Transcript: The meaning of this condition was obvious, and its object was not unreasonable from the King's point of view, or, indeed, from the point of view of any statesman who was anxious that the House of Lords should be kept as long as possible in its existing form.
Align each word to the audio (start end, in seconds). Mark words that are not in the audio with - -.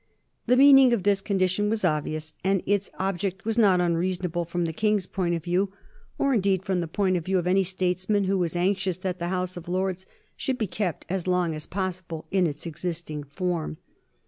The 0.47 0.57
meaning 0.57 0.93
of 0.93 1.03
this 1.03 1.21
condition 1.21 1.69
was 1.69 1.85
obvious, 1.85 2.33
and 2.43 2.63
its 2.65 2.89
object 2.97 3.45
was 3.45 3.55
not 3.55 3.79
unreasonable 3.79 4.45
from 4.45 4.65
the 4.65 4.73
King's 4.73 5.05
point 5.05 5.35
of 5.35 5.43
view, 5.43 5.71
or, 6.17 6.33
indeed, 6.33 6.65
from 6.65 6.81
the 6.81 6.87
point 6.87 7.17
of 7.17 7.25
view 7.25 7.37
of 7.37 7.45
any 7.45 7.63
statesman 7.63 8.23
who 8.23 8.39
was 8.39 8.55
anxious 8.55 8.97
that 8.97 9.19
the 9.19 9.27
House 9.27 9.57
of 9.57 9.69
Lords 9.69 10.07
should 10.35 10.57
be 10.57 10.65
kept 10.65 11.05
as 11.07 11.27
long 11.27 11.53
as 11.53 11.67
possible 11.67 12.25
in 12.31 12.47
its 12.47 12.65
existing 12.65 13.23
form. 13.25 13.77